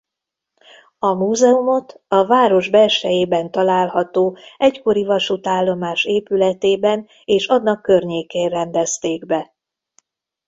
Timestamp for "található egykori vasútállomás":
3.51-6.05